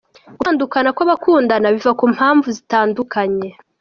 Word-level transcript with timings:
Gutandukana 0.37 0.89
kw’abakundana 0.95 1.67
biva 1.75 1.91
ku 1.99 2.05
mpamvu 2.15 2.47
zitandukanye. 2.57 3.49